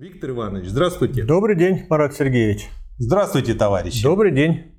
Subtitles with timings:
[0.00, 1.24] Виктор Иванович, здравствуйте.
[1.24, 2.70] Добрый день, Марат Сергеевич.
[2.96, 4.02] Здравствуйте, товарищи.
[4.02, 4.72] Добрый день.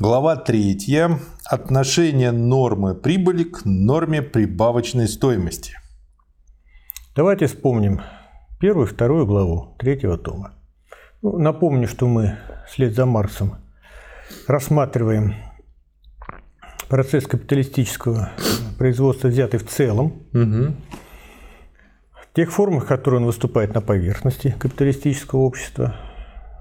[0.00, 1.20] Глава третья.
[1.44, 5.78] Отношение нормы прибыли к норме прибавочной стоимости.
[7.14, 8.00] Давайте вспомним
[8.58, 10.54] первую вторую главу третьего тома.
[11.22, 13.54] Ну, напомню, что мы вслед за Марсом
[14.48, 15.36] рассматриваем
[16.88, 18.32] процесс капиталистического
[18.78, 20.74] производства, взятый в целом, Угу.
[22.36, 25.96] Тех формах, в которых он выступает на поверхности капиталистического общества,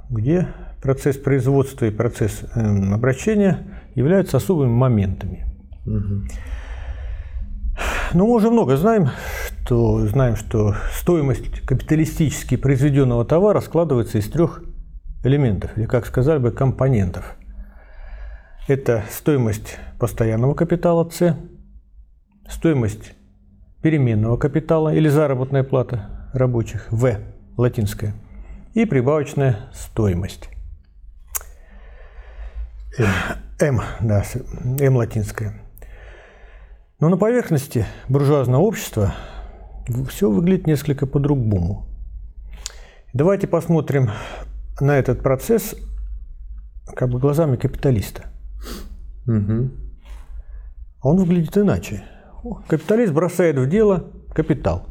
[0.10, 0.48] где
[0.82, 5.46] процесс производства и процесс эм, обращения являются особыми моментами.
[8.14, 9.10] Ну, мы уже много знаем,
[9.64, 14.64] что знаем, что стоимость капиталистически произведенного товара складывается из трех
[15.26, 17.36] элементов, или, как сказали бы, компонентов.
[18.70, 21.36] Это стоимость постоянного капитала С,
[22.48, 23.12] стоимость
[23.86, 27.20] переменного капитала или заработная плата рабочих В,
[27.56, 28.16] латинская,
[28.74, 30.50] и прибавочная стоимость.
[33.62, 34.24] М, да,
[34.80, 35.62] М латинская.
[37.00, 39.14] Но на поверхности буржуазного общества
[40.10, 41.86] все выглядит несколько по-другому.
[43.14, 44.10] Давайте посмотрим
[44.82, 45.76] на этот процесс
[46.96, 48.24] как бы глазами капиталиста.
[49.28, 49.70] Угу.
[51.04, 52.04] Он выглядит иначе.
[52.68, 54.86] Капиталист бросает в дело капитал.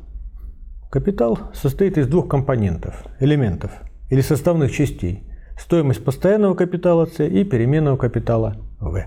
[0.91, 3.71] Капитал состоит из двух компонентов, элементов
[4.11, 5.25] или составных частей.
[5.57, 9.05] Стоимость постоянного капитала С и переменного капитала В.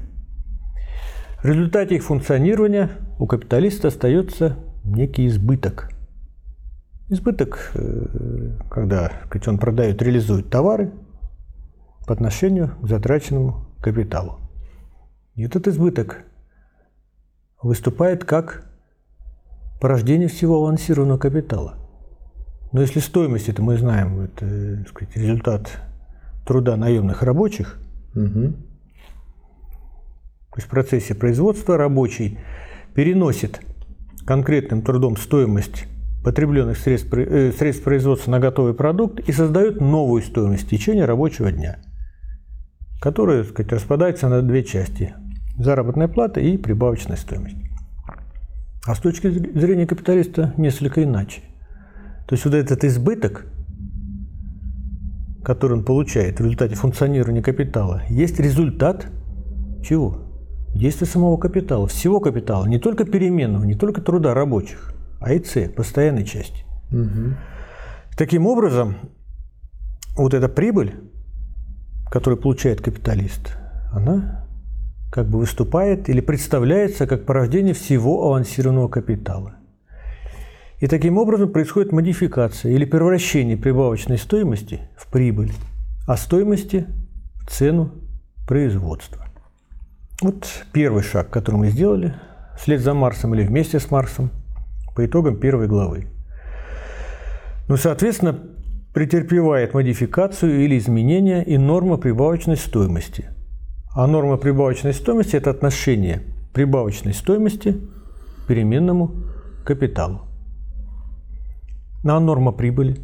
[1.43, 5.89] В результате их функционирования у капиталиста остается некий избыток.
[7.09, 10.91] Избыток, э, когда сказать, он продает, реализует товары
[12.05, 14.39] по отношению к затраченному капиталу.
[15.35, 16.23] И этот избыток
[17.61, 18.65] выступает как
[19.79, 21.75] порождение всего авансированного капитала.
[22.71, 25.71] Но если стоимость, это мы знаем, это сказать, результат
[26.45, 27.79] труда наемных рабочих,
[28.15, 28.53] Угу.
[30.49, 32.39] то есть в процессе производства рабочий
[32.95, 33.61] переносит
[34.25, 35.85] конкретным трудом стоимость
[36.23, 41.51] потребленных средств, э, средств производства на готовый продукт и создает новую стоимость в течение рабочего
[41.51, 41.77] дня,
[42.99, 45.13] которая так сказать, распадается на две части–
[45.57, 47.57] заработная плата и прибавочная стоимость.
[48.85, 51.41] А с точки зрения капиталиста несколько иначе.
[52.27, 53.45] То есть вот этот избыток,
[55.43, 59.07] который он получает в результате функционирования капитала, есть результат
[59.83, 60.23] чего?
[60.73, 65.69] Действия самого капитала, всего капитала, не только переменного, не только труда рабочих, а и С,
[65.69, 66.65] постоянной части.
[68.17, 68.95] Таким образом,
[70.15, 70.95] вот эта прибыль,
[72.11, 73.57] которую получает капиталист,
[73.91, 74.46] она
[75.11, 79.55] как бы выступает или представляется как порождение всего авансированного капитала.
[80.79, 85.51] И таким образом происходит модификация или превращение прибавочной стоимости в прибыль,
[86.07, 86.85] а стоимости
[87.35, 87.93] в цену
[88.47, 89.25] производства.
[90.21, 92.15] Вот первый шаг, который мы сделали,
[92.57, 94.31] вслед за Марсом или вместе с Марсом,
[94.95, 96.07] по итогам первой главы.
[97.67, 98.39] Ну, соответственно,
[98.93, 103.29] претерпевает модификацию или изменение и норма прибавочной стоимости.
[103.97, 106.21] А норма прибавочной стоимости– это отношение
[106.53, 107.81] прибавочной стоимости
[108.43, 109.11] к переменному
[109.65, 110.21] капиталу.
[112.03, 112.99] Ну, а норма прибыли?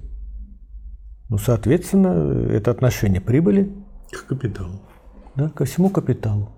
[1.29, 3.73] Ну, соответственно, это отношение прибыли
[4.11, 4.81] К капиталу.
[5.35, 6.49] да, ко всему капиталу.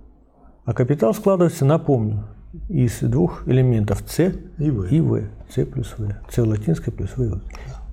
[0.66, 2.26] А капитал складывается, напомню,
[2.68, 4.20] из двух элементов С
[4.58, 4.84] И В.
[4.92, 5.30] и В.
[5.50, 6.14] С плюс В.
[6.30, 7.42] С латинское плюс В.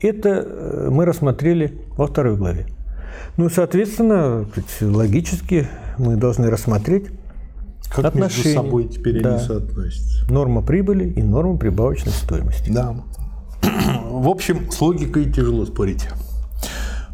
[0.00, 2.66] Это э, мы рассмотрели во второй главе.
[3.36, 4.46] Ну, соответственно,
[4.80, 5.68] логически
[5.98, 7.06] мы должны рассмотреть
[7.90, 8.54] Как между Отношения.
[8.54, 9.36] собой теперь Да.
[9.36, 10.32] они соотносятся?
[10.32, 12.70] норму прибыли и норму прибавочной стоимости.
[12.70, 12.96] Да.
[14.10, 16.08] В общем, с логикой тяжело спорить.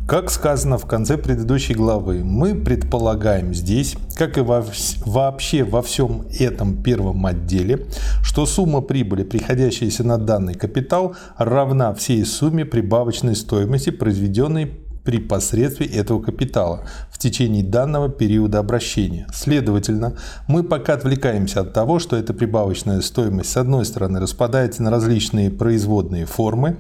[0.07, 4.65] Как сказано в конце предыдущей главы, мы предполагаем здесь, как и во
[5.05, 7.87] вообще во всем этом первом отделе,
[8.23, 15.87] что сумма прибыли, приходящаяся на данный капитал, равна всей сумме прибавочной стоимости, произведенной при посредстве
[15.87, 19.27] этого капитала в течение данного периода обращения.
[19.33, 20.19] Следовательно,
[20.49, 25.51] мы пока отвлекаемся от того, что эта прибавочная стоимость с одной стороны распадается на различные
[25.51, 26.77] производные формы,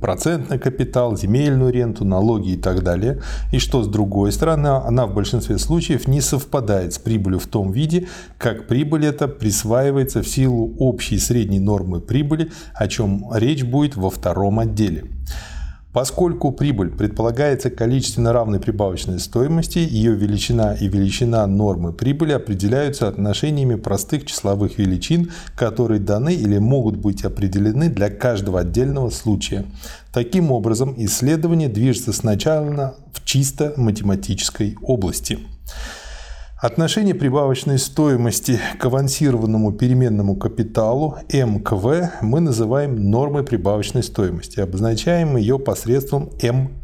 [0.00, 3.22] процентный капитал, земельную ренту, налоги и так далее,
[3.52, 7.70] и что с другой стороны она в большинстве случаев не совпадает с прибылью в том
[7.70, 13.94] виде, как прибыль эта присваивается в силу общей средней нормы прибыли, о чем речь будет
[13.94, 15.04] во втором отделе.
[15.92, 23.74] Поскольку прибыль предполагается количественно равной прибавочной стоимости, ее величина и величина нормы прибыли определяются отношениями
[23.74, 29.64] простых числовых величин, которые даны или могут быть определены для каждого отдельного случая.
[30.12, 35.40] Таким образом, исследование движется сначала в чисто математической области.
[36.60, 45.58] Отношение прибавочной стоимости к авансированному переменному капиталу МКВ мы называем нормой прибавочной стоимости, обозначаем ее
[45.58, 46.82] посредством М'.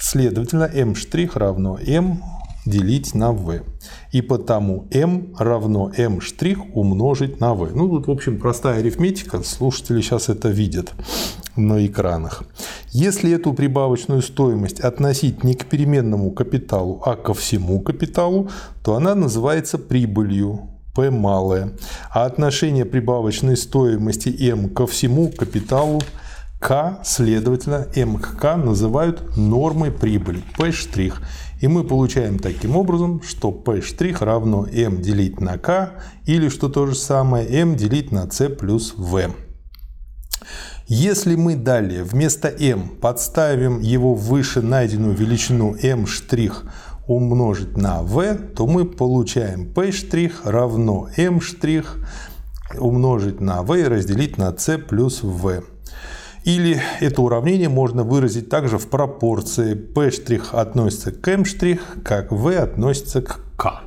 [0.00, 0.94] Следовательно, М'
[1.36, 2.22] равно М
[2.64, 3.62] делить на v.
[4.12, 6.20] И потому m равно m'
[6.74, 7.70] умножить на v.
[7.74, 9.42] Ну, тут, в общем, простая арифметика.
[9.42, 10.92] Слушатели сейчас это видят
[11.56, 12.44] на экранах.
[12.90, 18.50] Если эту прибавочную стоимость относить не к переменному капиталу, а ко всему капиталу,
[18.84, 20.68] то она называется прибылью.
[20.94, 21.72] P малое.
[22.10, 26.02] А отношение прибавочной стоимости m ко всему капиталу
[26.62, 31.12] К, следовательно, m к К называют нормой прибыли, P'.
[31.60, 33.82] И мы получаем таким образом, что P'
[34.20, 35.90] равно m делить на k,
[36.24, 39.32] или что то же самое, m делить на c плюс v.
[40.86, 46.06] Если мы далее вместо m подставим его выше найденную величину m'
[47.08, 51.40] умножить на v, то мы получаем P' равно m'
[52.78, 55.64] умножить на v и разделить на c плюс v.
[56.44, 60.10] Или это уравнение можно выразить также в пропорции p'
[60.52, 61.44] относится к m',
[62.04, 63.80] как v относится к k.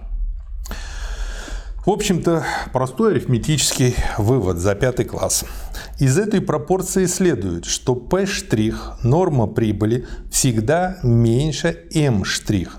[1.85, 2.43] В общем-то,
[2.73, 5.45] простой арифметический вывод за пятый класс.
[5.99, 8.25] Из этой пропорции следует, что P'
[9.03, 12.23] норма прибыли всегда меньше M'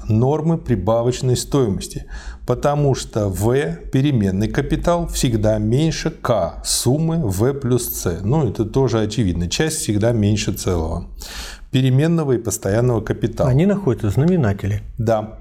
[0.09, 2.07] нормы прибавочной стоимости,
[2.47, 8.21] потому что V переменный капитал всегда меньше K суммы V плюс C.
[8.23, 9.49] Ну, это тоже очевидно.
[9.49, 11.09] Часть всегда меньше целого.
[11.73, 13.51] Переменного и постоянного капитала.
[13.51, 14.83] Они находятся в знаменателе.
[14.97, 15.39] Да.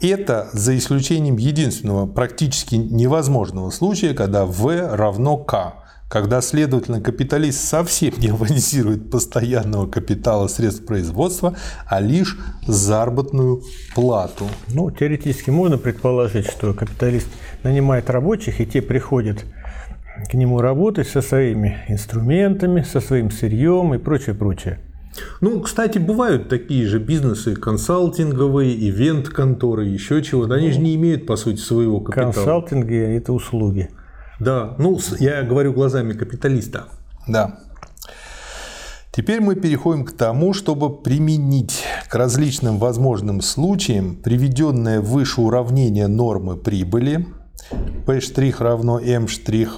[0.00, 5.83] Это за исключением единственного практически невозможного случая, когда V равно K
[6.14, 11.56] когда, следовательно, капиталист совсем не авансирует постоянного капитала средств производства,
[11.88, 12.38] а лишь
[12.68, 13.62] заработную
[13.96, 14.46] плату.
[14.72, 17.26] Ну, теоретически можно предположить, что капиталист
[17.64, 19.44] нанимает рабочих, и те приходят
[20.30, 24.78] к нему работать со своими инструментами, со своим сырьем и прочее, прочее.
[25.40, 30.54] Ну, кстати, бывают такие же бизнесы консалтинговые, ивент-конторы, еще чего-то.
[30.54, 32.32] Они ну, же не имеют, по сути, своего капитала.
[32.32, 33.90] Консалтинги– это услуги.
[34.40, 36.84] Да, ну, я говорю глазами капиталиста.
[37.26, 37.60] Да.
[39.12, 46.56] Теперь мы переходим к тому, чтобы применить к различным возможным случаям приведенное выше уравнение нормы
[46.56, 47.26] прибыли
[48.06, 49.26] P' равно M'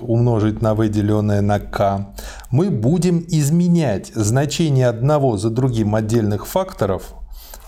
[0.01, 2.15] умножить на V деленное на K,
[2.51, 7.15] мы будем изменять значение одного за другим отдельных факторов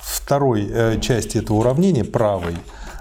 [0.00, 2.56] второй э, части этого уравнения, правой,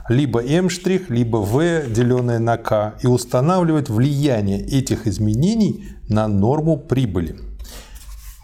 [0.09, 0.69] либо m',
[1.09, 7.35] либо v, деленное на k, и устанавливать влияние этих изменений на норму прибыли.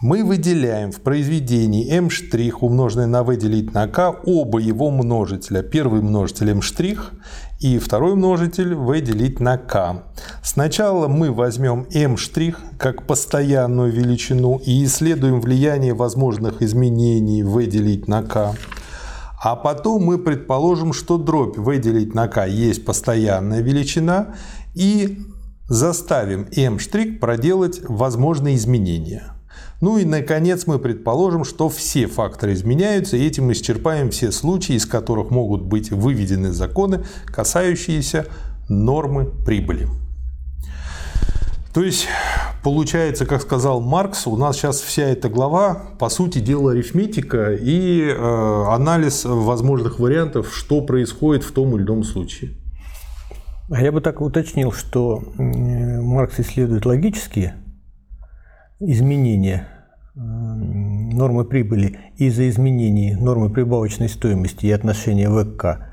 [0.02, 2.10] Мы выделяем в произведении m'
[2.60, 5.62] умноженное на v делить на k оба его множителя.
[5.62, 6.60] Первый множитель m'
[7.60, 10.02] и второй множитель v делить на k.
[10.42, 12.16] Сначала мы возьмем m'
[12.76, 18.54] как постоянную величину и исследуем влияние возможных изменений v делить на k.
[19.44, 24.36] А потом мы предположим, что дробь выделить на k есть постоянная величина
[24.74, 25.18] и
[25.68, 29.34] заставим m' проделать возможные изменения.
[29.82, 34.86] Ну и, наконец, мы предположим, что все факторы изменяются, и этим исчерпаем все случаи, из
[34.86, 38.24] которых могут быть выведены законы, касающиеся
[38.70, 39.88] нормы прибыли.
[41.74, 42.06] То есть,
[42.62, 48.02] получается, как сказал Маркс, у нас сейчас вся эта глава, по сути дела, арифметика и
[48.02, 52.52] э, анализ возможных вариантов, что происходит в том или ином случае.
[53.72, 57.56] А я бы так уточнил, что Маркс исследует логические
[58.78, 59.66] изменения
[60.14, 65.88] э, нормы прибыли из-за изменений нормы прибавочной стоимости и отношения ВК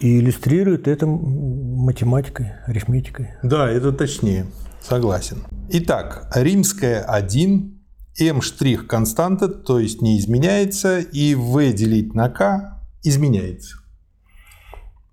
[0.00, 3.30] и иллюстрирует это математикой, арифметикой.
[3.42, 4.46] Да, это точнее.
[4.80, 5.44] Согласен.
[5.70, 7.78] Итак, римская 1,
[8.20, 13.76] m' константа, то есть не изменяется, и v делить на k изменяется.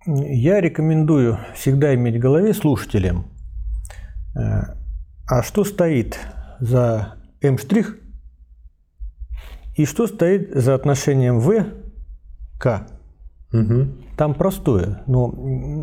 [0.08, 3.26] Я рекомендую всегда иметь в голове слушателям,
[4.36, 4.62] э,
[5.28, 6.20] а что стоит
[6.60, 7.58] за m'
[9.76, 11.66] и что стоит за отношением v
[12.60, 12.88] k.
[13.62, 13.88] Угу.
[14.18, 15.34] Там простое, но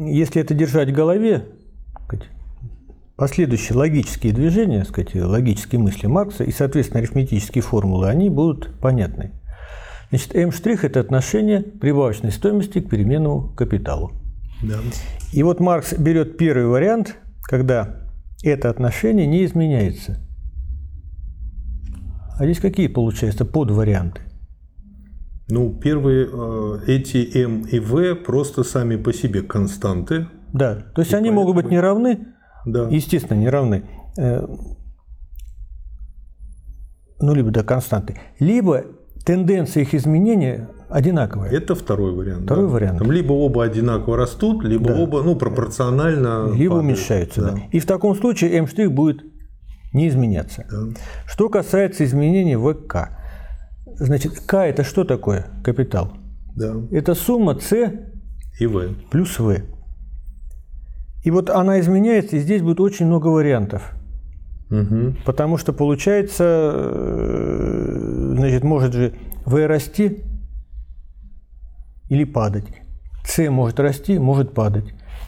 [0.06, 1.46] если это держать в голове,
[3.16, 9.32] последующие логические движения, сказать, логические мысли Маркса и, соответственно, арифметические формулы, они будут понятны.
[10.10, 10.50] Значит, М'–
[10.82, 14.12] это отношение прибавочной стоимости к переменному капиталу.
[14.62, 14.78] Да.
[15.32, 18.08] И вот Маркс берет первый вариант, когда
[18.42, 20.18] это отношение не изменяется.
[22.38, 24.20] А здесь какие, получается, подварианты?
[25.52, 30.26] Ну, первые, э, эти М и В просто сами по себе константы.
[30.54, 32.28] Да, то есть и они могут быть не равны,
[32.64, 32.88] да.
[32.88, 33.82] естественно, не равны,
[34.16, 34.46] э,
[37.20, 38.84] ну, либо да, константы, либо
[39.26, 41.50] тенденция их изменения одинаковая.
[41.50, 42.44] Это второй вариант.
[42.44, 42.72] Второй да.
[42.72, 42.98] вариант.
[43.00, 45.00] Там либо оба одинаково растут, либо Да.
[45.00, 46.94] оба ну, пропорционально Либо падают.
[46.96, 47.42] уменьшаются.
[47.42, 47.50] Да.
[47.52, 47.60] Да.
[47.72, 49.22] И в таком случае М' будет
[49.92, 50.64] не изменяться.
[50.70, 50.98] Да.
[51.26, 53.18] Что касается изменений в К.
[53.98, 56.12] Значит, К это что такое капитал?
[56.54, 56.74] Да.
[56.90, 57.72] Это сумма С
[58.58, 58.94] И В.
[59.10, 59.62] плюс В.
[61.24, 63.92] И вот она изменяется, и здесь будет очень много вариантов.
[64.70, 65.16] Угу.
[65.24, 69.12] Потому что получается, э, значит, может же
[69.44, 70.24] В расти
[72.08, 72.66] или падать.
[73.24, 74.84] С может расти, может падать.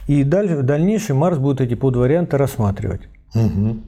[0.07, 3.01] И дальше, в дальнейшем Марс будет эти подварианты рассматривать.
[3.33, 3.83] Мгм.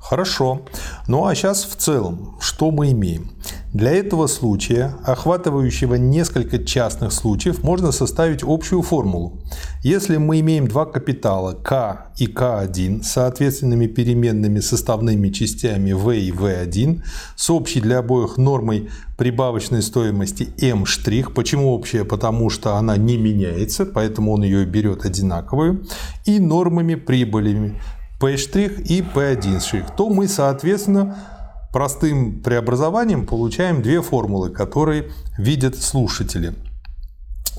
[0.00, 0.62] Хорошо.
[1.06, 3.30] Ну а сейчас в целом, что мы имеем?
[3.78, 9.38] Для этого случая, охватывающего несколько частных случаев, можно составить общую формулу.
[9.84, 16.32] Если мы имеем два капитала К и К1 с соответственными переменными составными частями В и
[16.32, 17.02] В1
[17.36, 20.84] с общей для обоих нормой прибавочной стоимости М'.
[21.32, 22.04] Почему общая?
[22.04, 25.86] Потому что она не меняется, поэтому он ее берет одинаковую.
[26.24, 27.80] И нормами прибылями
[28.18, 31.37] P' и P1', то мы, соответственно,
[31.78, 36.54] простым преобразованием получаем две формулы, которые видят слушатели.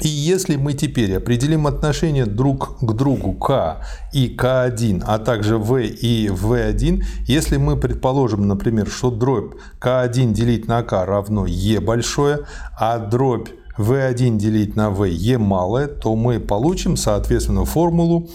[0.02, 3.78] И если мы теперь определим отношение друг к другу К
[4.12, 10.68] и К1, а также В и В1, если мы предположим, например, что дробь К1 делить
[10.68, 12.40] на К равно Е большое,
[12.78, 13.48] а дробь
[13.78, 18.30] В1 делить на В Е малое, то мы получим, соответственно, формулу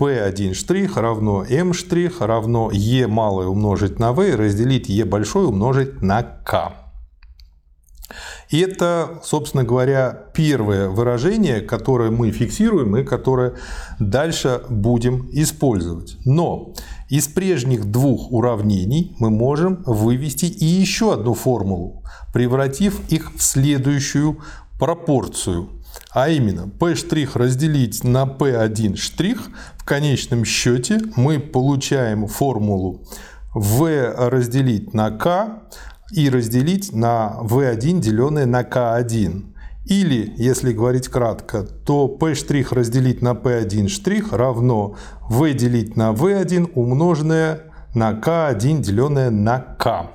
[0.00, 6.00] P1' штрих равно M' штрих равно E малое умножить на V разделить E большое умножить
[6.00, 6.72] на K.
[8.48, 13.54] И это, собственно говоря, первое выражение, которое мы фиксируем и которое
[14.00, 16.16] дальше будем использовать.
[16.24, 16.74] Но
[17.10, 22.02] из прежних двух уравнений мы можем вывести и еще одну формулу,
[22.32, 24.38] превратив их в следующую
[24.78, 25.68] пропорцию.
[26.12, 26.94] А именно, P'
[27.36, 29.38] разделить на P1'
[29.76, 33.04] в конечном счете мы получаем формулу
[33.54, 35.62] V разделить на K
[36.12, 39.54] и разделить на V1 деленное на K1.
[39.86, 42.34] Или, если говорить кратко, то P'
[42.72, 44.96] разделить на P1' равно
[45.28, 50.10] V делить на V1 умноженное на K1 деленное на K.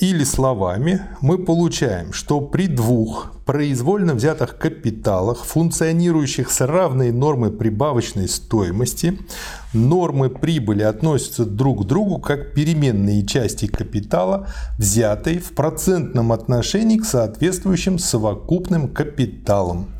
[0.00, 8.26] Или словами мы получаем, что при двух произвольно взятых капиталах, функционирующих с равной нормой прибавочной
[8.26, 9.18] стоимости,
[9.74, 17.04] нормы прибыли относятся друг к другу как переменные части капитала, взятые в процентном отношении к
[17.04, 19.90] соответствующим совокупным капиталам.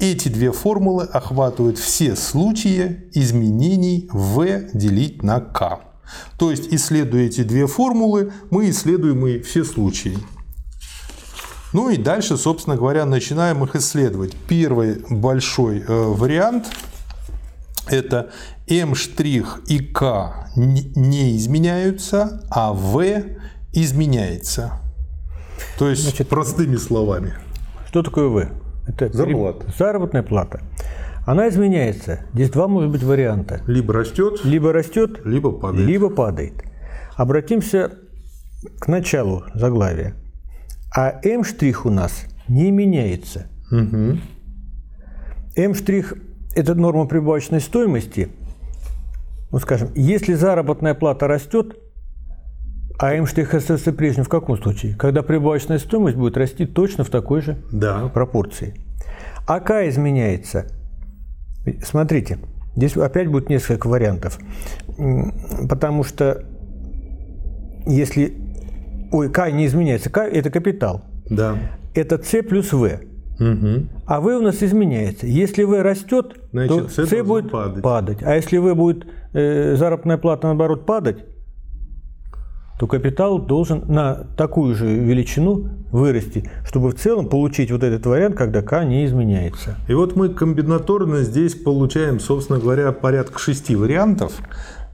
[0.00, 5.85] Эти две формулы охватывают все случаи изменений v делить на k.
[6.38, 10.18] То есть, исследуя эти две формулы, мы исследуем и все случаи.
[11.72, 14.34] Ну и дальше, собственно говоря, начинаем их исследовать.
[14.48, 16.66] Первый большой э, вариант–
[17.88, 18.30] это
[18.68, 23.36] M' и K не изменяются, а V
[23.72, 24.80] изменяется.
[25.78, 27.34] То есть, Значит, простыми словами.
[27.88, 28.48] Что такое В?
[28.86, 29.66] Это Зарплата.
[29.76, 30.62] Заработная плата.
[31.26, 32.20] Она изменяется.
[32.32, 33.60] Здесь два может быть варианта.
[33.66, 35.86] Либо растет, Либо растет, либо падает.
[35.86, 36.54] либо падает.
[37.16, 37.90] Обратимся
[38.78, 40.14] к началу заглавия.
[40.96, 41.42] А М'
[41.84, 43.48] у нас не меняется.
[43.72, 44.20] Мгм.
[45.56, 45.74] М'–
[46.54, 48.28] это норма прибавочной стоимости.
[49.50, 51.76] Ну, скажем, если заработная плата растет,
[53.00, 54.94] а М' остается прежним в каком случае?
[54.94, 58.08] Когда прибавочная стоимость будет расти точно в такой же Да.
[58.08, 58.74] пропорции.
[59.48, 60.66] А К изменяется.
[61.82, 62.38] Смотрите,
[62.76, 64.38] здесь опять будет несколько вариантов.
[65.68, 66.44] Потому что
[67.86, 68.34] если...
[69.12, 70.10] Ой, К не изменяется.
[70.10, 71.02] К– это капитал.
[71.30, 71.56] Да.
[71.94, 73.00] Это С плюс В.
[73.38, 73.88] Мгм.
[74.06, 75.26] А В у нас изменяется.
[75.26, 78.22] Если В растет, Значит, то С будет падать.
[78.22, 81.24] А если В будет э, заработная плата, наоборот, падать,
[82.78, 88.36] то капитал должен на такую же величину вырасти, чтобы в целом получить вот этот вариант,
[88.36, 89.76] когда К не изменяется.
[89.88, 94.32] И вот мы комбинаторно здесь получаем, собственно говоря, порядка шести вариантов.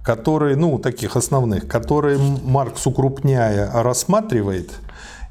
[0.04, 4.72] которые, ну, таких основных, которые Маркс, укрупняя, рассматривает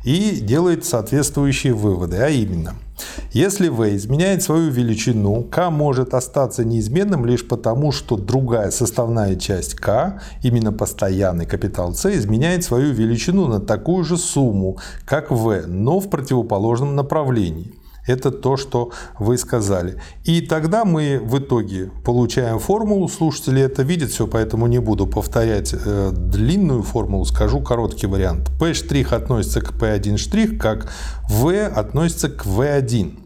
[0.06, 2.76] и делает соответствующие выводы, а именно–
[3.34, 9.76] если v изменяет свою величину, k может остаться неизменным лишь потому, что другая составная часть
[9.76, 16.00] k, именно постоянный капитал c, изменяет свою величину на такую же сумму, как v, но
[16.00, 17.74] в противоположном направлении.
[18.08, 20.02] Это то, что вы сказали.
[20.24, 23.08] И тогда мы в итоге получаем формулу.
[23.08, 28.52] Слушатели это видят все, поэтому не буду повторять э, длинную формулу, скажу короткий вариант.
[28.60, 28.72] P'
[29.14, 30.92] относится к P1', как
[31.30, 33.21] V относится к V1.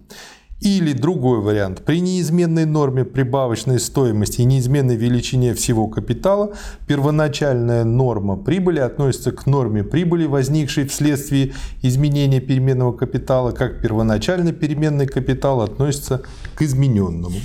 [0.66, 1.86] Или другой вариант.
[1.86, 6.54] При неизменной норме прибавочной стоимости и неизменной величине всего капитала
[6.88, 11.54] первоначальная норма прибыли относится к норме прибыли, возникшей вследствие
[11.84, 16.24] изменения переменного капитала, как первоначальный переменный капитал относится
[16.56, 17.38] к измененному.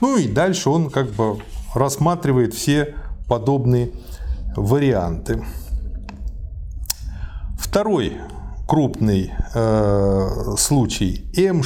[0.00, 1.36] Ну и дальше он как бы
[1.74, 2.94] рассматривает все
[3.28, 3.90] подобные
[4.56, 5.44] варианты.
[7.58, 8.14] Второй
[8.66, 11.26] крупный э, случай.
[11.36, 11.62] М'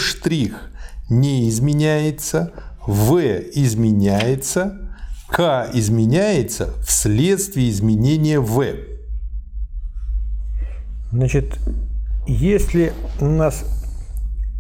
[1.11, 2.53] не изменяется,
[2.87, 4.91] В изменяется,
[5.29, 8.65] К изменяется вследствие изменения В.
[11.13, 11.59] Значит,
[12.27, 13.65] если у нас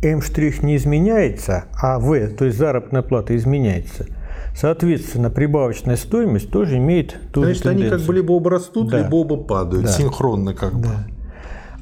[0.02, 0.20] М'
[0.62, 4.06] не изменяется, а В, то есть заработная плата, изменяется,
[4.54, 9.02] соответственно, прибавочная стоимость тоже имеет ту Значит, же они как бы либо оба растут, да.
[9.02, 9.92] либо оба падают, да.
[9.92, 10.88] синхронно как да.
[10.88, 10.94] бы.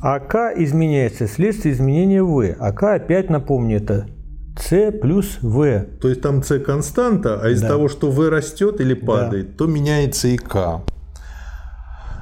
[0.00, 2.54] А К изменяется вследствие изменения В.
[2.58, 4.06] А К, опять напомню, это
[4.60, 5.86] С плюс В.
[6.00, 7.68] То есть там С константа, а из да.
[7.68, 9.58] того, что В растет или падает, да.
[9.58, 10.82] то меняется и К.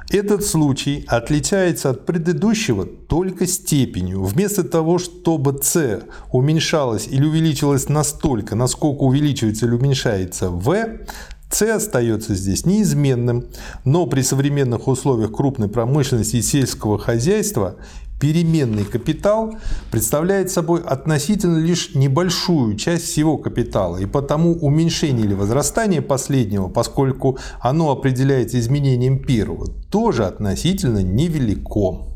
[0.09, 4.23] Этот случай отличается от предыдущего только степенью.
[4.23, 6.01] Вместо того, чтобы c
[6.31, 11.01] уменьшалось или увеличилось настолько, насколько увеличивается или уменьшается v,
[11.49, 13.47] c остается здесь неизменным,
[13.83, 17.75] но при современных условиях крупной промышленности и сельского хозяйства
[18.19, 19.55] переменный капитал
[19.91, 27.37] представляет собой относительно лишь небольшую часть всего капитала, и потому уменьшение или возрастание последнего, поскольку
[27.59, 32.07] оно определяется изменением первого, тоже относительно невелико.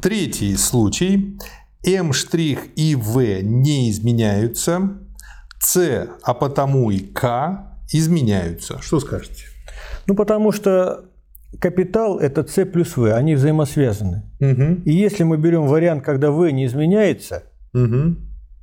[0.00, 1.38] Третий случай.
[1.86, 2.12] М'
[2.76, 4.98] и В не изменяются,
[5.58, 8.80] С, а потому и К изменяются.
[8.82, 9.44] Что скажете?
[10.06, 11.04] Ну, потому что
[11.58, 14.22] капитал– это С плюс В, они взаимосвязаны.
[14.40, 14.82] Угу.
[14.84, 18.16] И если мы берем вариант, когда В не изменяется, угу.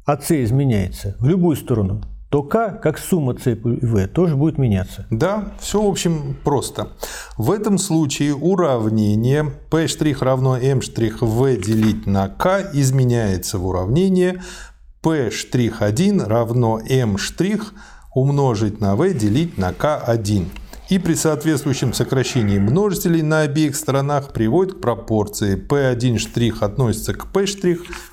[0.06, 4.58] а С изменяется в любую сторону, то К, как сумма С и В, тоже будет
[4.58, 5.06] меняться.
[5.10, 6.89] Да, все, в общем, просто.
[7.38, 9.88] В этом случае уравнение P'
[10.21, 10.82] равно M'
[11.21, 14.41] V делить на К изменяется в уравнение
[15.02, 17.17] P'1 равно M'
[18.13, 20.45] умножить на V делить на К1
[20.89, 27.32] и при соответствующем сокращении множителей на обеих сторонах приводит к пропорции P1' штрих относится к
[27.32, 27.45] P',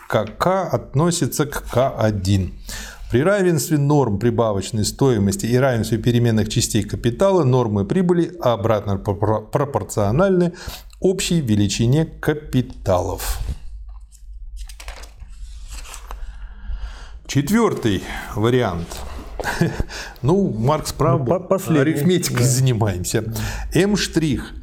[0.08, 2.52] как K относится к K1.
[3.10, 10.52] При равенстве норм прибавочной стоимости и равенстве переменных частей капитала нормы прибыли обратно пропорциональны
[10.98, 13.38] общей величине капиталов.
[17.26, 18.02] Четвертый
[18.34, 18.88] вариант–
[20.22, 22.44] Ну, Маркс прав, ну, арифметикой да.
[22.44, 23.24] занимаемся.
[23.74, 23.96] М'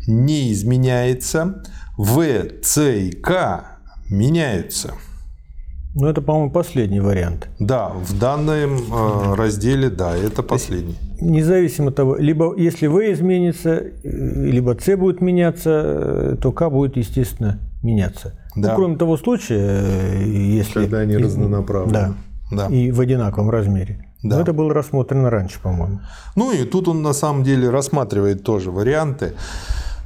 [0.07, 1.63] не изменяется,
[1.97, 2.23] В,
[2.61, 3.65] С и К
[4.09, 4.93] меняются.
[5.93, 7.49] Ну, это, по-моему, последний вариант.
[7.59, 10.95] Да, в данном э, разделе, да, это последний.
[11.19, 16.69] Независимо от того, либо если В изменится, э, либо С будет меняться, э, то К
[16.69, 18.39] будет, естественно, меняться.
[18.55, 18.69] Ну, да.
[18.69, 20.81] Ну, кроме того случая, э, если...
[20.81, 21.93] Когда они разнонаправлены.
[21.93, 22.13] Да,
[22.51, 22.67] да.
[22.67, 24.10] И в одинаковом размере.
[24.23, 24.35] Да.
[24.35, 25.99] Но это было рассмотрено раньше, по-моему.
[26.35, 29.33] Ну и тут он на самом деле рассматривает тоже варианты.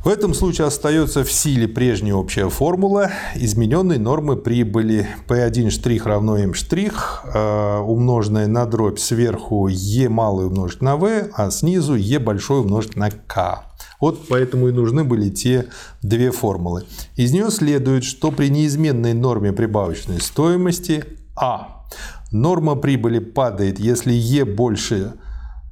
[0.06, 6.38] В этом случае остается в силе прежняя общая формула измененной нормы прибыли P1' штрих равно
[6.38, 12.60] M', э, умноженное на дробь сверху E малый умножить на V, а снизу E большой
[12.60, 13.64] умножить на K.
[14.00, 15.70] Вот поэтому и нужны были те
[16.04, 16.84] две формулы.
[17.16, 21.04] Из нее следует, что при неизменной норме прибавочной стоимости
[21.36, 21.75] А
[22.36, 25.14] Норма прибыли падает, если Е больше,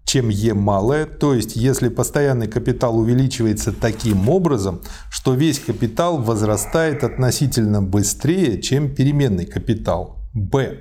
[0.06, 7.04] чем Е малое, то есть если постоянный капитал увеличивается таким образом, что весь капитал возрастает
[7.04, 10.20] относительно быстрее, чем переменный капитал.
[10.34, 10.78] Б.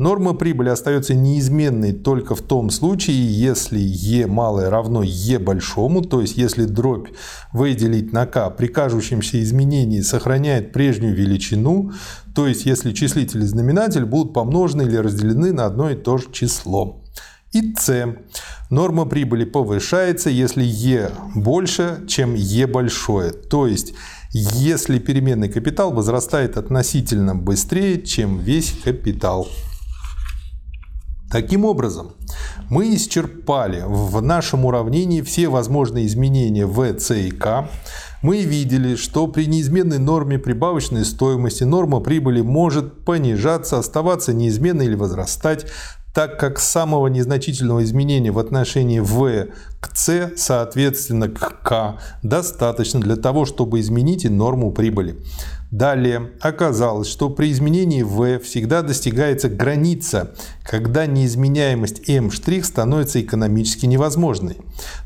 [0.00, 6.22] Норма прибыли остается неизменной только в том случае, если Е малое равно Е большому, то
[6.22, 7.08] есть если дробь
[7.52, 11.92] выделить на К при кажущемся изменении сохраняет прежнюю величину,
[12.34, 16.32] то есть если числитель и знаменатель будут помножены или разделены на одно и то же
[16.32, 17.02] число.
[17.52, 18.16] И С.
[18.70, 23.32] Норма прибыли повышается, если Е больше, чем Е большое.
[23.32, 23.92] То есть,
[24.32, 29.46] если переменный капитал возрастает относительно быстрее, чем весь капитал.
[31.30, 32.12] Таким образом,
[32.68, 37.68] мы исчерпали в нашем уравнении все возможные изменения в, С и К.
[38.20, 44.96] Мы видели, что при неизменной норме прибавочной стоимости норма прибыли может понижаться, оставаться неизменной или
[44.96, 45.66] возрастать
[46.12, 49.46] так как самого незначительного изменения в отношении В
[49.80, 55.16] к С, соответственно к К, достаточно для того, чтобы изменить и норму прибыли.
[55.70, 62.30] Далее оказалось, что при изменении v всегда достигается граница, когда неизменяемость m'
[62.64, 64.56] становится экономически невозможной.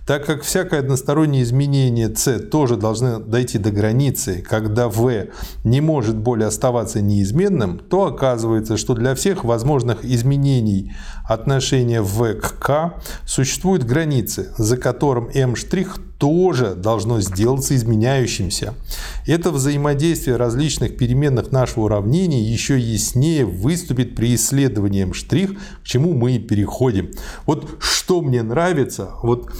[0.06, 5.28] Так как всякое одностороннее изменение c тоже должно дойти до границы, когда v
[5.64, 10.92] не может более оставаться неизменным, то оказывается, что для всех возможных изменений
[11.28, 12.94] отношения v к k
[13.26, 15.56] существуют границы, за которым m'
[16.18, 18.74] тоже должно сделаться изменяющимся.
[19.26, 26.38] Это взаимодействие различных переменных нашего уравнения еще яснее выступит при исследовании штрих, к чему мы
[26.38, 27.10] переходим.
[27.46, 29.50] Вот что мне нравится, вот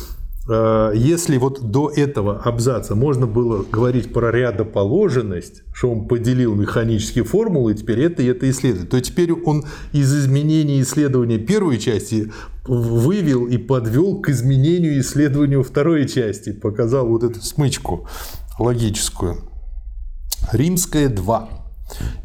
[0.94, 7.72] если вот до этого абзаца можно было говорить про рядоположенность, что он поделил механические формулы,
[7.72, 12.30] и теперь это и это исследует, то теперь он из изменения исследования первой части
[12.66, 18.06] вывел и подвел к изменению исследованию второй части, показал вот эту смычку
[18.58, 19.50] логическую.
[20.52, 21.48] Римская 2.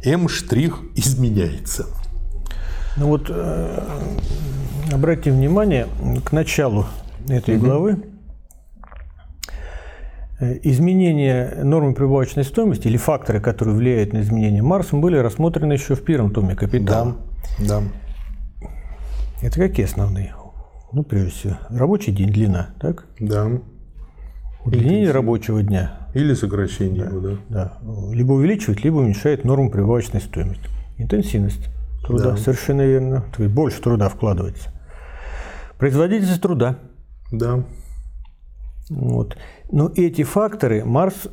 [0.05, 0.27] М'
[0.95, 1.87] изменяется.
[2.97, 3.79] Ну вот э,
[4.91, 5.87] обратите внимание
[6.25, 6.85] к началу
[7.27, 7.65] этой угу.
[7.65, 7.97] главы.
[10.39, 15.95] Э, изменения нормы прибавочной стоимости или факторы, которые влияют на изменение Марсом, были рассмотрены еще
[15.95, 17.17] в первом томе «Капитал».
[17.59, 18.67] Да, да.
[19.41, 20.33] Это какие основные?
[20.93, 23.05] Ну, прежде всего, рабочий день, длина, так?
[23.19, 23.49] Да.
[24.65, 26.07] Удлинение рабочего дня.
[26.13, 27.37] Или сокращение да, его, да.
[27.49, 27.77] да.
[28.13, 30.69] Либо увеличивает, либо уменьшает норму прибавочной стоимости.
[30.97, 31.69] Интенсивность
[32.05, 32.37] труда, да.
[32.37, 33.25] совершенно верно.
[33.35, 34.69] То есть больше труда вкладывается.
[35.77, 36.79] Производительность труда.
[37.31, 37.63] Да.
[38.89, 39.37] Вот.
[39.71, 41.29] Но эти факторы Марс э,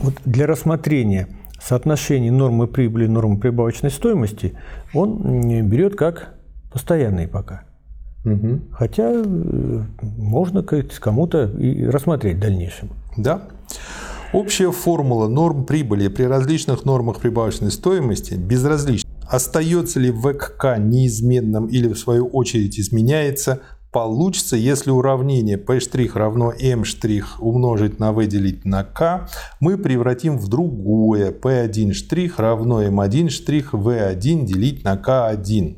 [0.00, 1.28] вот для рассмотрения
[1.62, 4.54] соотношений нормы прибыли и нормы прибавочной стоимости
[4.92, 6.34] он берет как
[6.72, 7.62] постоянные пока.
[8.24, 8.60] Угу.
[8.72, 12.90] Хотя э, можно кому-то и рассмотреть в дальнейшем.
[13.16, 13.42] Да.
[14.32, 19.08] Общая формула норм прибыли при различных нормах прибавочной стоимости безразлична.
[19.28, 23.60] Остается ли ВКК неизменным или в свою очередь изменяется,
[23.94, 29.28] получится, если уравнение p' равно m' умножить на v делить на k,
[29.60, 35.76] мы превратим в другое p1' равно m1' v1 делить на k1.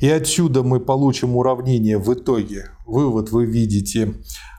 [0.00, 2.70] И отсюда мы получим уравнение в итоге.
[2.86, 4.14] Вывод вы видите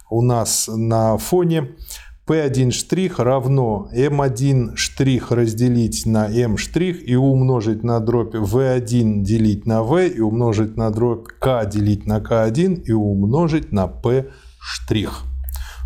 [0.09, 1.75] у нас на фоне.
[2.25, 9.65] P1 штрих равно M1 штрих разделить на M штрих и умножить на дробь V1 делить
[9.65, 15.23] на V и умножить на дробь K делить на K1 и умножить на P штрих.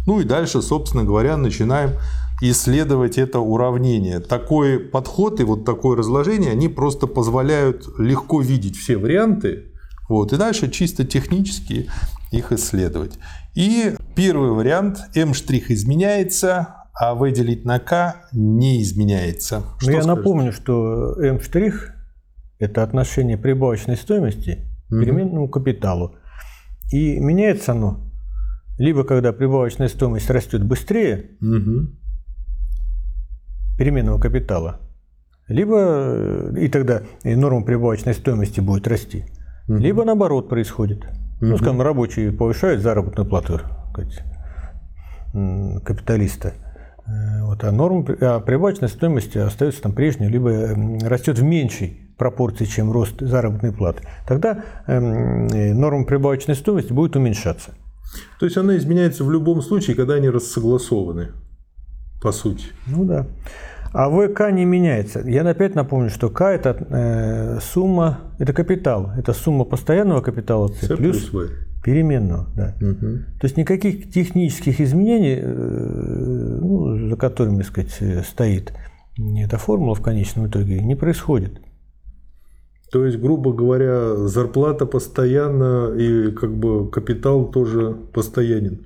[0.05, 1.93] Ну и дальше, собственно говоря, начинаем
[2.39, 4.19] исследовать это уравнение.
[4.19, 9.71] Такой подход и вот такое разложение, они просто позволяют легко видеть все варианты,
[10.07, 11.89] вот, и дальше чисто технически
[12.31, 13.17] их исследовать.
[13.55, 19.59] И первый вариант m' изменяется, а выделить на k не изменяется.
[19.59, 20.15] Ну, что я скажете?
[20.15, 21.39] напомню, что m'
[22.59, 25.01] это отношение прибавочной стоимости к угу.
[25.01, 26.15] переменному капиталу.
[26.91, 28.07] И меняется оно
[28.77, 31.89] либо когда прибавочная стоимость растет быстрее угу.
[33.77, 34.79] переменного капитала,
[35.47, 39.25] либо э, и тогда и норма прибавочной стоимости будет расти,
[39.67, 39.77] угу.
[39.77, 41.07] либо наоборот происходит.
[41.39, 44.23] Ну, скажем, рабочие повышают заработную плату сказать,
[45.83, 46.53] капиталиста.
[47.05, 50.49] Э, вот, а, норма, а прибавочная стоимость остается там прежней, либо
[51.07, 54.03] растет в меньшей пропорции, чем рост заработной платы.
[54.27, 57.71] Тогда эм, э, норма прибавочной стоимости будет уменьшаться.
[58.39, 61.29] То есть она изменяется в любом случае, когда они рассогласованы,
[62.21, 62.65] по сути.
[62.87, 63.27] Ну да.
[63.93, 65.21] А ВК не меняется.
[65.25, 70.87] Я опять напомню, что К это э, сумма, это капитал, это сумма постоянного капитала С
[70.87, 71.51] плюс, плюс
[71.83, 72.47] переменного.
[72.55, 72.75] Да.
[72.81, 73.07] Угу.
[73.39, 78.73] То есть никаких технических изменений, э, ну, за которыми, так сказать, стоит
[79.17, 81.61] эта формула в конечном итоге, не происходит.
[82.91, 88.85] То есть, грубо говоря, зарплата постоянна и как бы капитал тоже постоянен.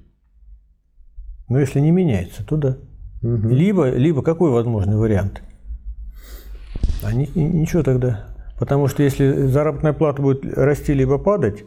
[1.50, 2.78] Но если не меняется, то да.
[3.24, 3.50] Угу.
[3.50, 5.42] Либо, либо какой возможный вариант?
[7.04, 8.28] А ни, ничего тогда.
[8.60, 11.64] Потому что если заработная плата будет расти либо падать,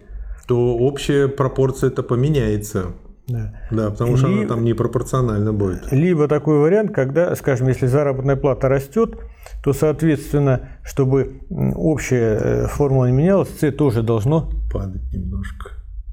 [0.46, 2.92] то общая пропорция это поменяется.
[3.26, 3.54] Да.
[3.70, 4.40] да, потому что Ли...
[4.40, 5.90] она там непропорционально будет.
[5.90, 9.16] Либо такой вариант, когда, скажем, если заработная плата растет,
[9.62, 15.70] то, соответственно, чтобы общая э, формула не менялась, С тоже должно падать немножко.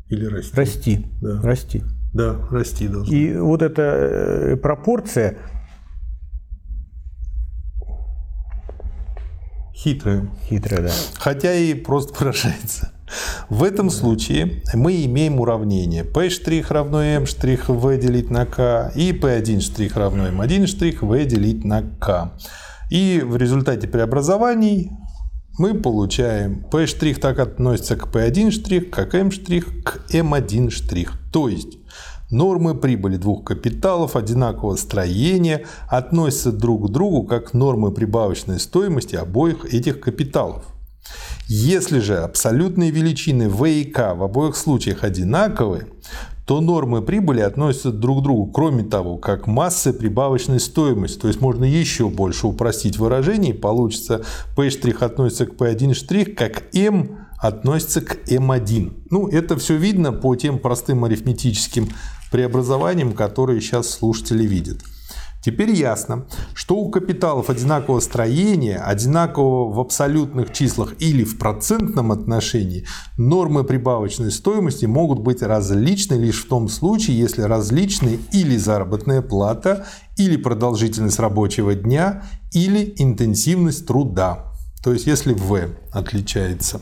[0.10, 0.56] Или расти.
[0.56, 1.06] Расти.
[1.21, 1.41] Да.
[1.41, 1.84] Расти.
[2.13, 3.13] Да, расти должно.
[3.13, 5.38] И вот эта э, пропорция,
[9.82, 10.28] Хитрая.
[10.47, 10.91] Хитрая, да.
[11.15, 12.91] Хотя и просто выражается.
[13.50, 17.26] В этом случае мы имеем уравнение p' равно m'
[17.67, 22.32] v делить на k и p1' равно m1' v делить на k.
[22.89, 24.91] И в результате преобразований
[25.58, 31.10] мы получаем p' так относится к p1', как m' к m1'.
[31.32, 31.78] То есть
[32.32, 39.66] Нормы прибыли двух капиталов одинакового строения относятся друг к другу как нормы прибавочной стоимости обоих
[39.66, 40.64] этих капиталов.
[41.48, 45.88] Если же абсолютные величины v и k в обоих случаях одинаковы,
[46.52, 51.18] то нормы прибыли относятся друг к другу, кроме того, как массы прибавочной стоимости.
[51.18, 54.26] То есть можно еще больше упростить выражение, получится
[54.58, 54.68] p'
[55.02, 59.04] относится к p1' как m относится к m1.
[59.12, 61.88] Ну, это все видно по тем простым арифметическим
[62.34, 64.80] преобразованиям, которые сейчас слушатели видят.
[65.41, 72.86] Теперь ясно, что у капиталов одинакового строения, одинакового в абсолютных числах или в процентном отношении,
[73.17, 79.88] нормы прибавочной стоимости могут быть различны лишь в том случае, если различны или заработная плата,
[80.15, 82.23] или продолжительность рабочего дня,
[82.54, 84.54] или интенсивность труда.
[84.84, 86.82] То есть если V отличается.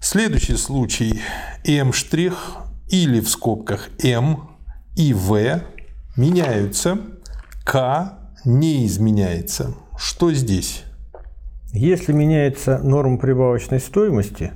[0.00, 1.20] Следующий случай
[1.64, 1.92] M'
[2.88, 4.48] или в скобках M
[4.96, 5.77] и V
[6.18, 6.98] меняются,
[7.64, 9.74] К не изменяется.
[9.96, 10.84] Что здесь?
[11.72, 14.52] Если меняется норма прибавочной стоимости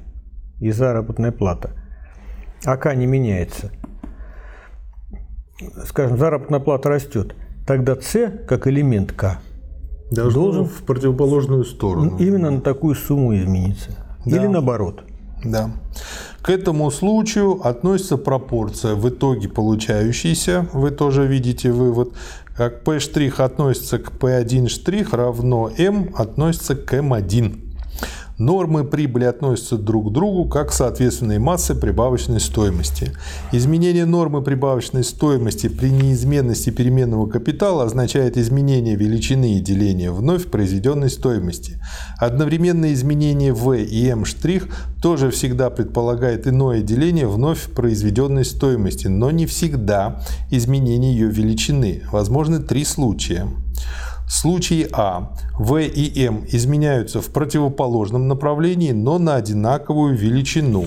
[0.61, 1.71] и заработная плата,
[2.65, 3.71] а К не меняется,
[5.87, 7.35] скажем, заработная плата растет,
[7.67, 9.39] тогда С, как элемент К,
[10.11, 12.19] Должен, должен в противоположную сторону.
[12.19, 13.93] Именно на такую сумму измениться.
[14.27, 14.37] Да.
[14.37, 15.05] Или наоборот.
[15.45, 15.71] Да.
[16.41, 22.15] К этому случаю относится пропорция в итоге получающейся, вы тоже видите вывод,
[22.57, 22.99] как P'
[23.41, 27.72] относится к P1' равно M относится к M1.
[28.43, 33.13] Нормы прибыли относятся друг к другу как соответственные массы прибавочной стоимости.
[33.53, 41.09] Изменение нормы прибавочной стоимости при неизменности переменного капитала означает изменение величины и деления вновь произведенной
[41.09, 41.81] стоимости.
[42.19, 44.25] Одновременное изменение v и m'
[45.01, 52.03] тоже всегда предполагает иное деление вновь произведенной стоимости, но не всегда изменение ее величины.
[52.11, 53.47] Возможны три случая.
[54.35, 55.35] Случай А.
[55.59, 60.87] В и М изменяются в противоположном направлении, но на одинаковую величину.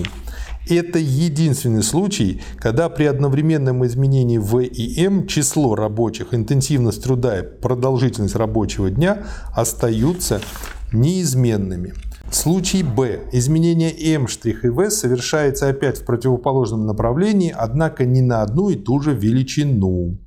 [0.68, 7.42] Это единственный случай, когда при одновременном изменении В и М число рабочих, интенсивность труда и
[7.44, 10.40] продолжительность рабочего дня остаются
[10.92, 11.94] неизменными.
[12.32, 13.20] Случай Б.
[13.30, 19.00] Изменение М' и В совершается опять в противоположном направлении, однако не на одну и ту
[19.00, 20.18] же величину.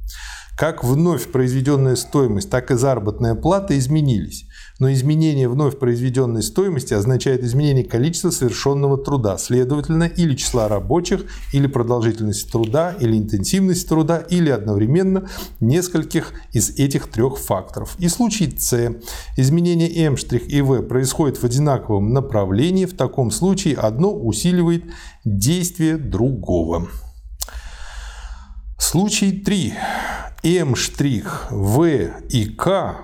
[0.59, 4.45] Как вновь произведенная стоимость, так и заработная плата изменились.
[4.77, 11.65] Но изменение вновь произведенной стоимости означает изменение количества совершенного труда, следовательно, или числа рабочих, или
[11.67, 15.29] продолжительности труда, или интенсивность труда, или одновременно
[15.61, 17.95] нескольких из этих трех факторов.
[17.97, 18.97] И случай С.
[19.37, 22.83] Изменение М' и В происходит в одинаковом направлении.
[22.83, 24.83] В таком случае одно усиливает
[25.23, 26.89] действие другого.
[28.77, 29.73] Случай 3.
[30.43, 30.75] М',
[31.49, 31.84] В
[32.30, 32.95] и К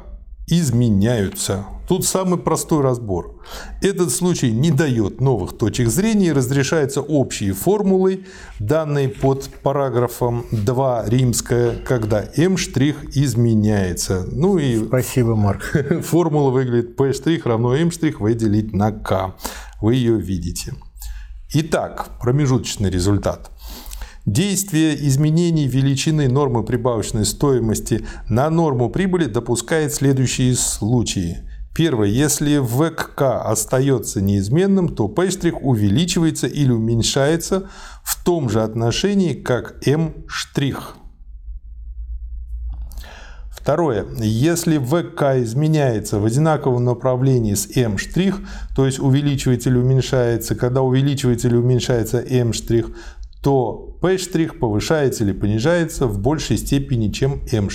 [0.47, 1.65] изменяются.
[1.87, 3.35] Тут самый простой разбор.
[3.81, 8.25] Этот случай не дает новых точек зрения и разрешается общей формулой,
[8.59, 14.25] данной под параграфом 2 римская, когда М' изменяется.
[14.31, 15.75] Ну и Спасибо, Марк.
[16.03, 17.11] Формула выглядит P'
[17.45, 19.35] равно М' В делить на К.
[19.81, 20.73] Вы ее видите.
[21.53, 23.51] Итак, промежуточный результат.
[24.25, 31.47] Действие изменений величины нормы прибавочной стоимости на норму прибыли допускает следующие случаи.
[31.75, 32.07] Первое.
[32.07, 35.29] Если ВК остается неизменным, то P'
[35.61, 37.69] увеличивается или уменьшается
[38.03, 40.25] в том же отношении, как M'.
[43.65, 44.05] Второе.
[44.19, 47.97] Если ВК изменяется в одинаковом направлении с M',
[48.75, 52.53] то есть увеличивается или уменьшается, когда увеличивается или уменьшается M',
[53.45, 57.69] то P' повышается или понижается в большей степени, чем M'.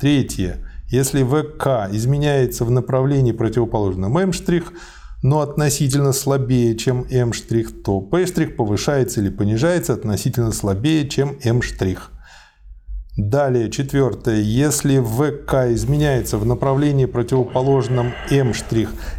[0.00, 0.66] Третье.
[0.88, 4.32] Если ВК изменяется в направлении противоположном М',
[5.22, 7.32] но относительно слабее, чем М',
[7.84, 11.60] то P' повышается или понижается относительно слабее, чем М'.
[13.18, 14.40] Далее, четвертое.
[14.40, 18.54] Если ВК изменяется в направлении противоположном М'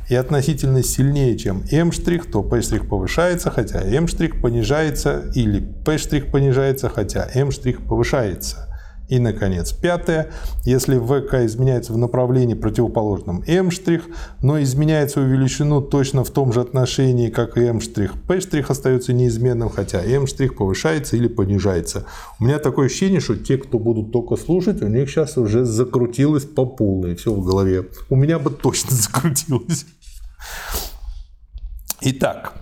[0.10, 4.08] и относительно сильнее, чем М', то P' повышается, хотя М'
[4.42, 7.52] понижается, или P' понижается, хотя М'
[7.88, 8.73] повышается.
[9.14, 10.32] И, наконец, пятое.
[10.66, 13.70] Если ВК изменяется в направлении противоположном М',
[14.42, 19.70] но изменяет свою величину точно в том же отношении, как и М', P' остается неизменным,
[19.70, 20.26] хотя М'
[20.58, 22.08] повышается или понижается.
[22.40, 26.46] У меня такое ощущение, что те, кто будут только слушать, у них сейчас уже закрутилось
[26.46, 27.90] по полной все в голове.
[28.10, 29.86] У меня бы точно закрутилось.
[32.02, 32.54] Итак,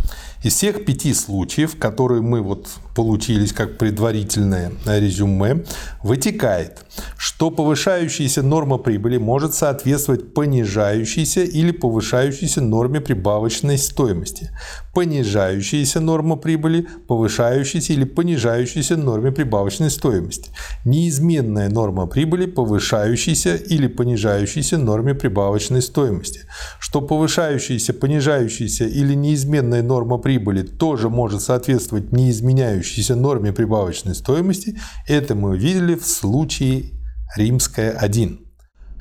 [0.43, 5.63] из всех пяти случаев, которые мы вот получились как предварительное резюме,
[6.03, 6.83] вытекает,
[7.17, 14.49] что повышающаяся норма прибыли может соответствовать понижающейся или повышающейся норме прибавочной стоимости.
[14.93, 20.51] Понижающаяся норма прибыли, повышающейся или понижающейся норме прибавочной стоимости.
[20.85, 26.41] Неизменная норма прибыли, повышающейся или понижающейся норме прибавочной стоимости.
[26.79, 34.79] Что повышающаяся, понижающаяся или неизменная норма прибыли прибыли тоже может соответствовать неизменяющейся норме прибавочной стоимости,
[35.05, 36.91] это мы увидели в случае
[37.35, 38.39] Римская 1.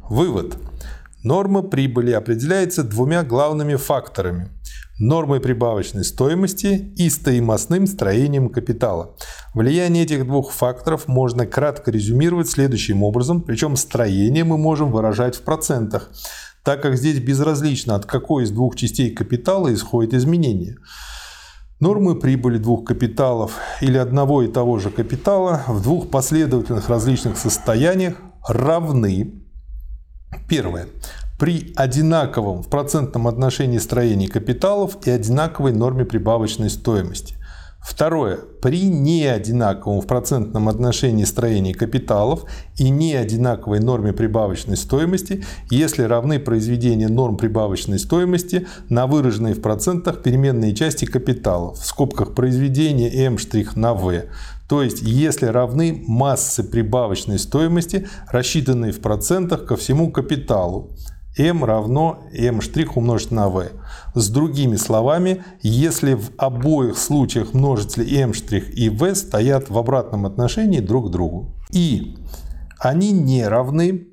[0.08, 0.56] Вывод.
[1.22, 4.48] Норма прибыли определяется двумя главными факторами–
[4.98, 9.14] нормой прибавочной стоимости и стоимостным строением капитала.
[9.54, 15.42] Влияние этих двух факторов можно кратко резюмировать следующим образом, причем строение мы можем выражать в
[15.42, 16.10] процентах,
[16.64, 20.76] так как здесь безразлично, от какой из двух частей капитала исходит изменение.
[21.80, 28.16] Нормы прибыли двух капиталов или одного и того же капитала в двух последовательных различных состояниях
[28.46, 29.42] равны.
[30.46, 30.88] Первое.
[31.38, 37.36] При одинаковом в процентном отношении строении капиталов и одинаковой норме прибавочной стоимости.
[37.82, 38.38] Второе.
[38.60, 42.44] При неодинаковом в процентном отношении строении капиталов
[42.76, 50.22] и неодинаковой норме прибавочной стоимости, если равны произведения норм прибавочной стоимости на выраженные в процентах
[50.22, 53.38] переменные части капиталов, в скобках произведения m'
[53.76, 54.28] на v,
[54.68, 60.90] то есть если равны массы прибавочной стоимости, рассчитанные в процентах ко всему капиталу,
[61.38, 62.60] m равно m'
[62.94, 63.72] умножить на v.
[64.14, 70.80] С другими словами, если в обоих случаях множители m' и v стоят в обратном отношении
[70.80, 71.54] друг к другу.
[71.72, 72.16] И
[72.78, 74.06] они не равны.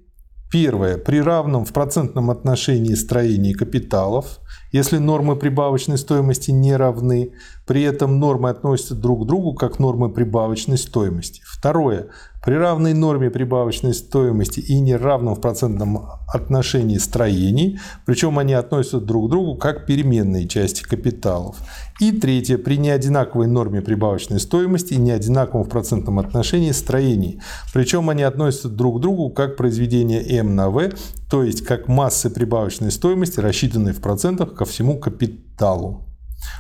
[0.50, 0.98] Первое.
[0.98, 4.40] При равном в процентном отношении строении капиталов,
[4.72, 7.34] если нормы прибавочной стоимости не равны,
[7.66, 11.42] при этом нормы относятся друг к другу как нормы прибавочной стоимости.
[11.46, 12.08] Второе.
[12.48, 19.28] При равной норме прибавочной стоимости и неравном в процентном отношении строений, причем они относятся друг
[19.28, 21.58] к другу как переменные части капиталов.
[22.00, 22.58] И третье.
[22.58, 27.42] При неодинаковой норме прибавочной стоимости и неодинаковом в процентном отношении строений,
[27.74, 30.94] причем они относятся друг к другу как произведение m на v,
[31.30, 36.06] то есть как массы прибавочной стоимости, рассчитанные в процентах ко всему капиталу.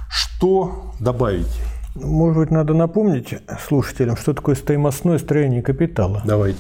[0.10, 1.48] Что добавить?
[2.04, 6.22] Может быть, надо напомнить слушателям, что такое стоимостное строение капитала.
[6.26, 6.60] Давайте.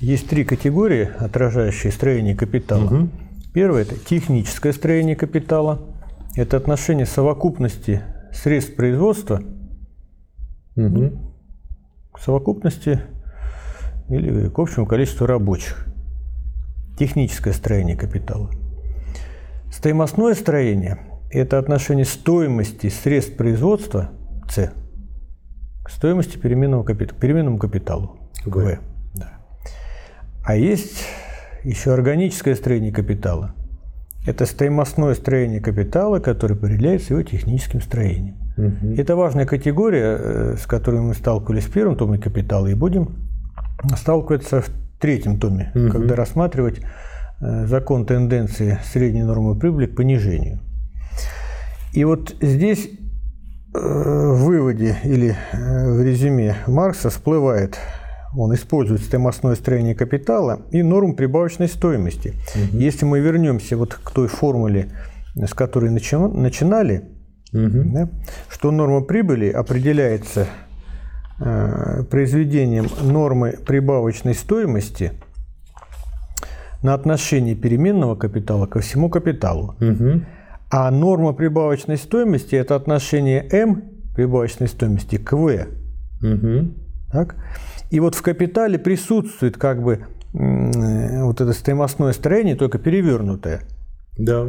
[0.00, 2.84] Есть три категории, отражающие строение капитала.
[2.84, 3.08] Угу.
[3.54, 5.80] Первое– это техническое строение капитала.
[6.36, 9.42] Это отношение совокупности средств производства
[10.76, 11.32] угу.
[12.12, 13.00] к совокупности
[14.10, 15.86] или к общему количеству рабочих.
[16.98, 18.50] Техническое строение капитала.
[19.72, 20.98] Стоимостное строение–
[21.30, 24.10] это отношение стоимости средств производства–
[24.50, 24.72] С
[25.86, 28.78] к стоимости переменного капитала, переменному капиталу В.
[29.14, 29.28] Да.
[30.44, 31.04] А есть
[31.62, 33.54] еще органическое строение капитала.
[34.26, 38.36] Это стоимостное строение капитала, которое определяется его техническим строением.
[38.56, 38.94] Угу.
[38.96, 43.16] Это важная категория, э, с которой мы сталкивались в первом томе капитала и будем
[43.96, 45.90] сталкиваться в третьем томе, угу.
[45.90, 46.80] когда рассматривать
[47.40, 50.58] э, закон тенденции средней нормы прибыли к понижению.
[51.92, 52.90] И вот здесь
[53.80, 57.78] в выводе или в резюме Маркса всплывает
[58.36, 62.34] он использует стоимостное строение капитала и норму прибавочной стоимости.
[62.54, 62.78] Угу.
[62.78, 64.90] Если мы вернемся вот к той формуле,
[65.34, 67.04] с которой начинали,
[67.52, 67.82] угу.
[67.84, 68.08] да,
[68.48, 70.46] что норма прибыли определяется
[71.40, 75.12] э, произведением нормы прибавочной стоимости
[76.82, 79.76] на отношение переменного капитала ко всему капиталу.
[79.80, 80.22] Угу.
[80.70, 85.68] А норма прибавочной стоимости– это отношение m прибавочной стоимости к v.
[86.22, 86.74] Угу.
[87.12, 87.36] Так?
[87.90, 93.62] И вот в капитале присутствует как бы вот это стоимостное строение, только перевернутое.
[94.18, 94.44] Да.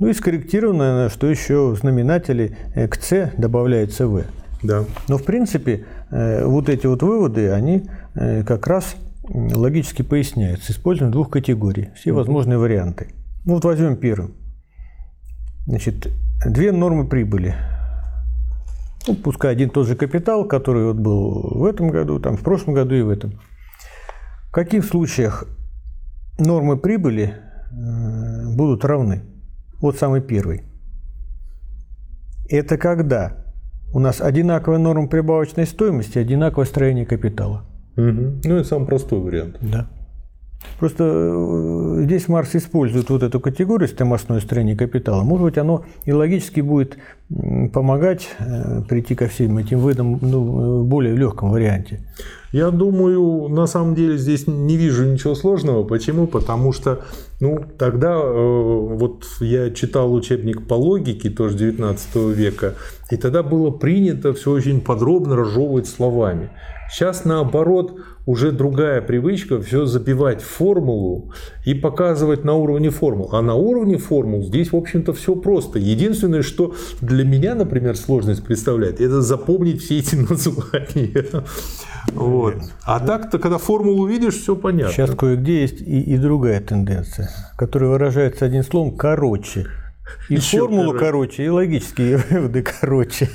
[0.00, 4.24] Ну и скорректированное, что еще в знаменателе э, к С добавляется В.
[4.62, 4.84] Да.
[5.08, 8.96] Но в принципе э, вот эти вот выводы, они э, как раз
[9.28, 10.72] м, логически поясняются.
[10.72, 13.08] Используем двух категорий, все возможные варианты.
[13.44, 14.34] Ну вот возьмем первым.
[15.70, 16.08] Значит,
[16.44, 17.54] две нормы прибыли.
[19.06, 22.40] Ну, пускай один и тот же капитал, который вот был в этом году, там, в
[22.40, 23.40] прошлом году и в этом.
[24.48, 25.44] В каких случаях
[26.40, 27.36] нормы прибыли
[27.70, 29.22] э, будут равны?
[29.80, 30.64] Вот самый первый.
[32.48, 33.44] Это когда
[33.94, 37.64] у нас одинаковая норма прибавочной стоимости, одинаковое строение капитала.
[37.94, 38.40] Мгм.
[38.42, 39.58] Ну, это самый простой вариант.
[39.60, 39.88] Да.
[40.78, 45.22] Просто э, здесь Маркс использует вот эту категорию стоимостное строение капитала.
[45.22, 46.96] Может быть, оно и логически будет
[47.72, 52.00] помогать э, прийти ко всем этим выдам ну, в более легком варианте.
[52.52, 55.84] Я думаю, на самом деле здесь не вижу ничего сложного.
[55.84, 56.26] Почему?
[56.26, 57.02] Потому что,
[57.40, 62.74] ну, тогда э, вот я читал учебник по логике, тоже 19 века,
[63.10, 66.50] и тогда было принято все очень подробно разжевывать словами.
[66.90, 67.94] Сейчас, наоборот,
[68.30, 71.32] уже другая привычка все забивать в формулу
[71.64, 73.30] и показывать на уровне формул.
[73.32, 75.80] А на уровне формул здесь, в общем-то, все просто.
[75.80, 81.44] Единственное, что для меня, например, сложность представляет, это запомнить все эти названия.
[82.12, 82.54] Вот.
[82.84, 84.92] А так-то, когда формулу видишь, все понятно.
[84.92, 89.66] Сейчас кое-где есть и, и другая тенденция, которая выражается одним словом «короче».
[90.28, 91.04] И Еще формулу короче.
[91.04, 93.28] короче, и логические выводы короче.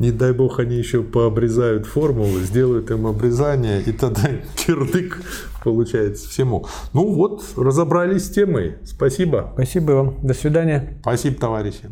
[0.00, 5.20] Не дай бог они еще пообрезают формулы, сделают им обрезание, и тогда кирдык
[5.62, 6.66] получается всему.
[6.94, 8.78] Ну вот, разобрались с темой.
[8.82, 9.50] Спасибо.
[9.52, 10.16] Спасибо вам.
[10.22, 10.96] До свидания.
[11.02, 11.90] Спасибо, товарищи.